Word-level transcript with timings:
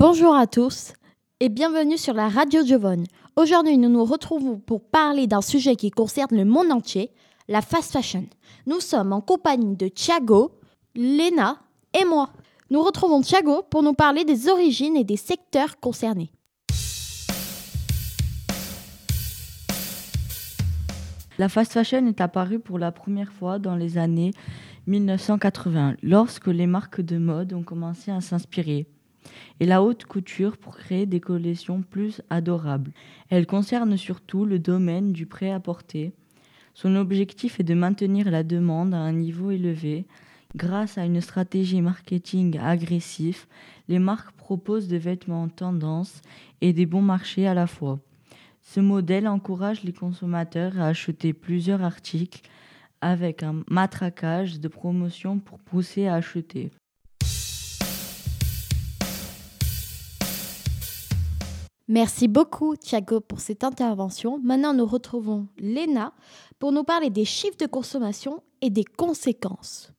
Bonjour 0.00 0.34
à 0.34 0.46
tous 0.46 0.94
et 1.40 1.50
bienvenue 1.50 1.98
sur 1.98 2.14
la 2.14 2.30
radio 2.30 2.64
Giovone. 2.64 3.04
Aujourd'hui, 3.36 3.76
nous 3.76 3.90
nous 3.90 4.06
retrouvons 4.06 4.58
pour 4.58 4.82
parler 4.82 5.26
d'un 5.26 5.42
sujet 5.42 5.76
qui 5.76 5.90
concerne 5.90 6.38
le 6.38 6.46
monde 6.46 6.72
entier, 6.72 7.10
la 7.48 7.60
fast 7.60 7.92
fashion. 7.92 8.24
Nous 8.66 8.80
sommes 8.80 9.12
en 9.12 9.20
compagnie 9.20 9.76
de 9.76 9.88
Thiago, 9.88 10.52
Lena 10.96 11.58
et 11.92 12.06
moi. 12.06 12.30
Nous 12.70 12.82
retrouvons 12.82 13.20
Thiago 13.20 13.62
pour 13.68 13.82
nous 13.82 13.92
parler 13.92 14.24
des 14.24 14.48
origines 14.48 14.96
et 14.96 15.04
des 15.04 15.18
secteurs 15.18 15.78
concernés. 15.80 16.32
La 21.36 21.50
fast 21.50 21.74
fashion 21.74 22.06
est 22.06 22.22
apparue 22.22 22.58
pour 22.58 22.78
la 22.78 22.90
première 22.90 23.34
fois 23.34 23.58
dans 23.58 23.76
les 23.76 23.98
années 23.98 24.30
1980, 24.86 25.96
lorsque 26.02 26.46
les 26.46 26.66
marques 26.66 27.02
de 27.02 27.18
mode 27.18 27.52
ont 27.52 27.62
commencé 27.62 28.10
à 28.10 28.22
s'inspirer. 28.22 28.86
Et 29.60 29.66
la 29.66 29.82
haute 29.82 30.04
couture 30.04 30.56
pour 30.56 30.76
créer 30.76 31.06
des 31.06 31.20
collections 31.20 31.82
plus 31.82 32.22
adorables. 32.30 32.92
Elle 33.28 33.46
concerne 33.46 33.96
surtout 33.96 34.44
le 34.44 34.58
domaine 34.58 35.12
du 35.12 35.26
prêt-à-porter. 35.26 36.12
Son 36.74 36.96
objectif 36.96 37.60
est 37.60 37.64
de 37.64 37.74
maintenir 37.74 38.30
la 38.30 38.42
demande 38.42 38.94
à 38.94 38.98
un 38.98 39.12
niveau 39.12 39.50
élevé. 39.50 40.06
Grâce 40.56 40.98
à 40.98 41.04
une 41.04 41.20
stratégie 41.20 41.80
marketing 41.80 42.58
agressive, 42.58 43.46
les 43.88 43.98
marques 43.98 44.32
proposent 44.32 44.88
des 44.88 44.98
vêtements 44.98 45.42
en 45.42 45.48
tendance 45.48 46.22
et 46.60 46.72
des 46.72 46.86
bons 46.86 47.02
marchés 47.02 47.46
à 47.46 47.54
la 47.54 47.66
fois. 47.66 48.00
Ce 48.62 48.80
modèle 48.80 49.28
encourage 49.28 49.82
les 49.84 49.92
consommateurs 49.92 50.78
à 50.78 50.86
acheter 50.86 51.32
plusieurs 51.32 51.82
articles 51.82 52.42
avec 53.00 53.42
un 53.42 53.62
matraquage 53.68 54.60
de 54.60 54.68
promotion 54.68 55.38
pour 55.38 55.58
pousser 55.58 56.06
à 56.06 56.14
acheter. 56.14 56.70
Merci 61.92 62.28
beaucoup 62.28 62.76
Thiago 62.76 63.18
pour 63.18 63.40
cette 63.40 63.64
intervention. 63.64 64.38
Maintenant 64.44 64.72
nous 64.72 64.86
retrouvons 64.86 65.48
Léna 65.58 66.12
pour 66.60 66.70
nous 66.70 66.84
parler 66.84 67.10
des 67.10 67.24
chiffres 67.24 67.56
de 67.58 67.66
consommation 67.66 68.44
et 68.62 68.70
des 68.70 68.84
conséquences. 68.84 69.92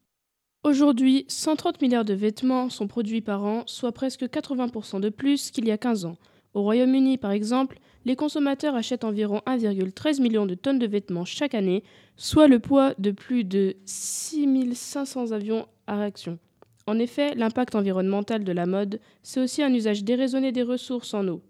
Aujourd'hui, 0.64 1.26
130 1.28 1.82
milliards 1.82 2.06
de 2.06 2.14
vêtements 2.14 2.70
sont 2.70 2.88
produits 2.88 3.20
par 3.20 3.44
an, 3.44 3.64
soit 3.66 3.92
presque 3.92 4.24
80% 4.24 5.02
de 5.02 5.10
plus 5.10 5.52
qu'il 5.52 5.68
y 5.68 5.72
a 5.72 5.78
15 5.78 6.06
ans. 6.06 6.16
Au 6.54 6.62
Royaume-Uni, 6.62 7.18
par 7.18 7.32
exemple, 7.32 7.80
les 8.06 8.16
consommateurs 8.16 8.76
achètent 8.76 9.04
environ 9.04 9.42
1,13 9.46 10.22
million 10.22 10.46
de 10.46 10.56
tonnes 10.56 10.80
de 10.80 10.88
vêtements 10.88 11.26
chaque 11.26 11.56
année, 11.56 11.84
soit 12.16 12.48
le 12.48 12.60
poids 12.60 12.94
de 13.00 13.12
plus 13.12 13.44
de 13.44 13.76
6500 13.84 15.34
avions 15.34 15.68
à 15.88 15.98
réaction. 15.98 16.40
En 16.88 17.00
effet, 17.00 17.36
l'impact 17.36 17.76
environnemental 17.76 18.46
de 18.46 18.52
la 18.54 18.66
mode, 18.66 19.02
c'est 19.24 19.42
aussi 19.42 19.62
un 19.62 19.74
usage 19.74 20.06
déraisonné 20.06 20.54
des 20.54 20.64
ressources 20.64 21.14
en 21.14 21.28
eau. 21.28 21.42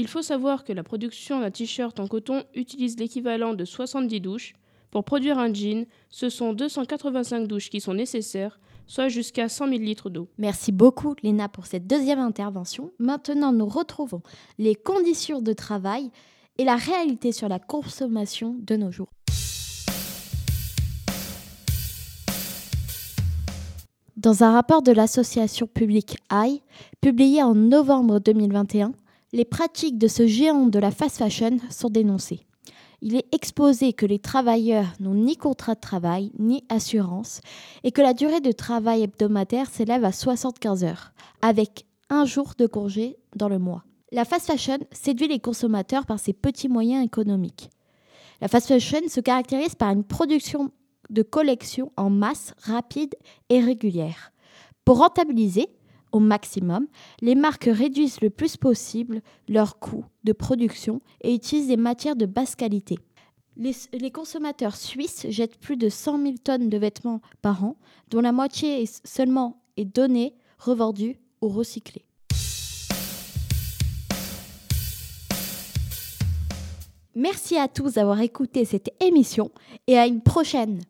Il 0.00 0.08
faut 0.08 0.22
savoir 0.22 0.64
que 0.64 0.72
la 0.72 0.82
production 0.82 1.40
d'un 1.40 1.50
t-shirt 1.50 2.00
en 2.00 2.06
coton 2.06 2.44
utilise 2.54 2.98
l'équivalent 2.98 3.52
de 3.52 3.66
70 3.66 4.20
douches. 4.22 4.54
Pour 4.90 5.04
produire 5.04 5.38
un 5.38 5.52
jean, 5.52 5.86
ce 6.08 6.30
sont 6.30 6.54
285 6.54 7.46
douches 7.46 7.68
qui 7.68 7.82
sont 7.82 7.92
nécessaires, 7.92 8.58
soit 8.86 9.08
jusqu'à 9.08 9.50
100 9.50 9.68
000 9.68 9.80
litres 9.80 10.08
d'eau. 10.08 10.28
Merci 10.38 10.72
beaucoup, 10.72 11.14
Léna, 11.22 11.50
pour 11.50 11.66
cette 11.66 11.86
deuxième 11.86 12.18
intervention. 12.18 12.92
Maintenant, 12.98 13.52
nous 13.52 13.66
retrouvons 13.66 14.22
les 14.56 14.74
conditions 14.74 15.42
de 15.42 15.52
travail 15.52 16.10
et 16.56 16.64
la 16.64 16.76
réalité 16.76 17.30
sur 17.30 17.50
la 17.50 17.58
consommation 17.58 18.56
de 18.58 18.76
nos 18.76 18.90
jours. 18.90 19.10
Dans 24.16 24.44
un 24.44 24.52
rapport 24.52 24.82
de 24.82 24.92
l'association 24.92 25.66
publique 25.66 26.16
AI, 26.30 26.62
publié 27.00 27.42
en 27.42 27.54
novembre 27.54 28.18
2021, 28.18 28.92
les 29.32 29.44
pratiques 29.44 29.98
de 29.98 30.08
ce 30.08 30.26
géant 30.26 30.66
de 30.66 30.78
la 30.78 30.90
fast 30.90 31.18
fashion 31.18 31.58
sont 31.70 31.90
dénoncées 31.90 32.46
il 33.02 33.16
est 33.16 33.34
exposé 33.34 33.92
que 33.92 34.06
les 34.06 34.18
travailleurs 34.18 34.92
n'ont 35.00 35.14
ni 35.14 35.36
contrat 35.36 35.74
de 35.74 35.80
travail, 35.80 36.32
ni 36.38 36.64
assurance, 36.68 37.40
et 37.82 37.92
que 37.92 38.02
la 38.02 38.14
durée 38.14 38.40
de 38.40 38.52
travail 38.52 39.02
hebdomadaire 39.02 39.70
s'élève 39.70 40.04
à 40.04 40.12
75 40.12 40.84
heures, 40.84 41.12
avec 41.42 41.86
un 42.10 42.24
jour 42.24 42.52
de 42.58 42.66
congé 42.66 43.16
dans 43.36 43.48
le 43.48 43.58
mois. 43.58 43.84
La 44.12 44.24
fast 44.24 44.46
fashion 44.46 44.78
séduit 44.90 45.28
les 45.28 45.38
consommateurs 45.38 46.04
par 46.04 46.18
ses 46.18 46.32
petits 46.32 46.68
moyens 46.68 47.04
économiques. 47.04 47.70
La 48.40 48.48
fast 48.48 48.68
fashion 48.68 49.00
se 49.08 49.20
caractérise 49.20 49.74
par 49.74 49.90
une 49.90 50.04
production 50.04 50.70
de 51.08 51.22
collections 51.22 51.92
en 51.96 52.10
masse 52.10 52.54
rapide 52.62 53.14
et 53.48 53.60
régulière. 53.60 54.32
Pour 54.84 54.98
rentabiliser, 54.98 55.68
au 56.12 56.20
maximum, 56.20 56.86
les 57.20 57.34
marques 57.34 57.68
réduisent 57.70 58.20
le 58.20 58.30
plus 58.30 58.56
possible 58.56 59.22
leurs 59.48 59.78
coûts 59.78 60.04
de 60.24 60.32
production 60.32 61.00
et 61.22 61.34
utilisent 61.34 61.68
des 61.68 61.76
matières 61.76 62.16
de 62.16 62.26
basse 62.26 62.56
qualité. 62.56 62.98
Les, 63.56 64.10
consommateurs 64.10 64.76
suisses 64.76 65.26
jettent 65.28 65.58
plus 65.58 65.76
de 65.76 65.88
100 65.88 66.22
000 66.22 66.34
tonnes 66.42 66.68
de 66.70 66.78
vêtements 66.78 67.20
par 67.42 67.64
an, 67.64 67.76
dont 68.08 68.20
la 68.20 68.32
moitié 68.32 68.84
seulement 69.04 69.62
est 69.76 69.84
donnée, 69.84 70.34
revendue 70.58 71.18
ou 71.42 71.48
recyclée. 71.48 72.04
Merci 77.14 77.58
à 77.58 77.68
tous 77.68 77.94
d'avoir 77.94 78.20
écouté 78.20 78.64
cette 78.64 78.90
émission 79.02 79.50
et 79.86 79.98
à 79.98 80.06
une 80.06 80.22
prochaine 80.22 80.80